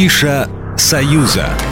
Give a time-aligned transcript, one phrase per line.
[0.00, 1.69] Афиша «Союза».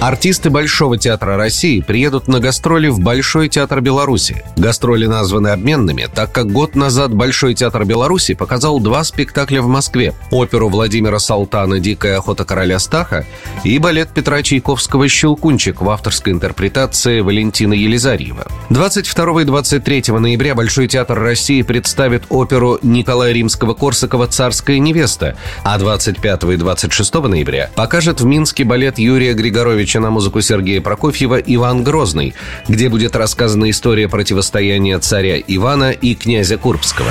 [0.00, 4.42] Артисты Большого театра России приедут на гастроли в Большой театр Беларуси.
[4.56, 10.14] Гастроли названы обменными, так как год назад Большой театр Беларуси показал два спектакля в Москве.
[10.30, 13.26] Оперу Владимира Салтана «Дикая охота короля Стаха»
[13.62, 18.46] и балет Петра Чайковского «Щелкунчик» в авторской интерпретации Валентина Елизарьева.
[18.70, 26.44] 22 и 23 ноября Большой театр России представит оперу Николая Римского-Корсакова «Царская невеста», а 25
[26.44, 31.82] и 26 ноября покажет в Минске балет Юрия Григоровича Петровича на музыку Сергея Прокофьева «Иван
[31.82, 32.34] Грозный»,
[32.68, 37.10] где будет рассказана история противостояния царя Ивана и князя Курбского.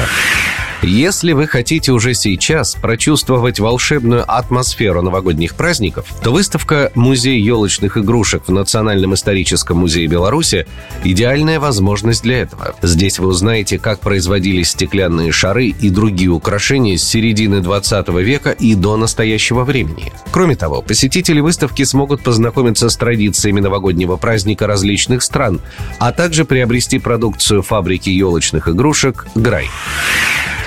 [0.82, 8.44] Если вы хотите уже сейчас прочувствовать волшебную атмосферу новогодних праздников, то выставка «Музей елочных игрушек»
[8.48, 10.66] в Национальном историческом музее Беларуси–
[11.04, 12.76] идеальная возможность для этого.
[12.82, 18.74] Здесь вы узнаете, как производились стеклянные шары и другие украшения с середины 20 века и
[18.74, 20.14] до настоящего времени.
[20.32, 25.60] Кроме того, посетители выставки смогут познакомиться с традициями новогоднего праздника различных стран,
[26.00, 29.68] а также приобрести продукцию фабрики елочных игрушек «Грай».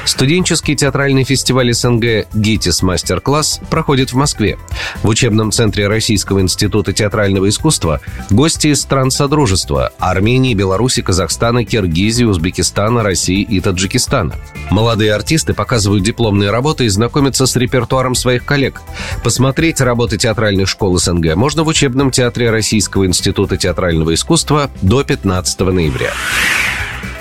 [0.05, 4.59] Студенческий театральный фестиваль СНГ «ГИТИС Мастер-класс» проходит в Москве.
[5.03, 8.00] В учебном центре Российского института театрального искусства
[8.31, 14.34] гости из стран Содружества– Армении, Беларуси, Казахстана, Киргизии, Узбекистана, России и Таджикистана.
[14.70, 18.81] Молодые артисты показывают дипломные работы и знакомятся с репертуаром своих коллег.
[19.22, 25.61] Посмотреть работы театральных школ СНГ можно в учебном театре Российского института театрального искусства до 15
[25.61, 26.12] ноября.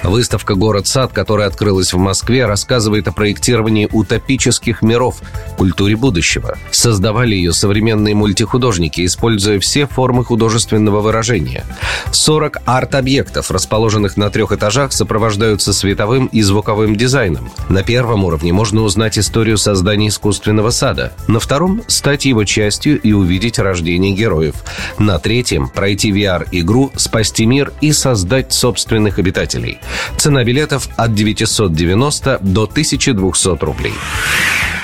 [0.04, 5.22] Выставка «Город-сад», которая открылась в Москве, рассказывает о проектировании утопических миров,
[5.58, 6.58] культуре будущего.
[6.72, 11.64] Создавали ее современные мультихудожники, используя все формы художественного выражения.
[12.12, 17.52] 40 арт-объектов, расположенных на трех этажах, сопровождаются световым и звуковым дизайном.
[17.70, 21.14] На первом уровне можно узнать историю создания искусственного сада.
[21.28, 24.56] На втором– стать его частью и увидеть рождение героев.
[24.98, 29.80] На третьем– пройти VR-игру, спасти мир и создать собственных обитателей.
[30.18, 33.94] Цена билетов от 990 до 1200 рублей.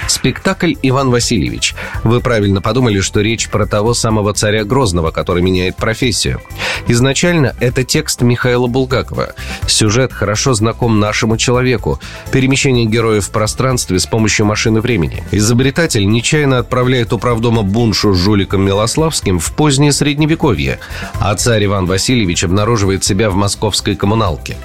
[0.08, 1.76] Спектакль «Иван Васильевич».
[2.04, 6.42] Вы правильно подумали, что речь про того самого царя Грозного, который меняет профессию.
[6.88, 9.34] Изначально это текст Михаила Булгакова.
[9.68, 12.00] Сюжет хорошо знаком нашему человеку.
[12.32, 15.24] Перемещение героев в пространстве с помощью машины времени.
[15.32, 20.80] Изобретатель нечаянно отправляет управдома Буншу с жуликом Милославским в позднее Средневековье,
[21.20, 24.56] а царь Иван Васильевич обнаруживает себя в московской коммуналке.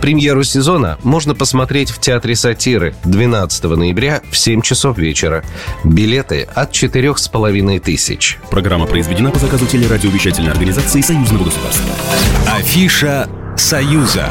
[0.00, 5.44] Премьеру сезона можно посмотреть в Театре сатиры 12 ноября в 7 часов вечера.
[5.84, 8.38] Билеты от четырех с половиной тысяч.
[8.50, 11.94] Программа произведена по заказу телерадиовещательной организации Союзного государства.
[12.48, 14.28] Афиша «Союза».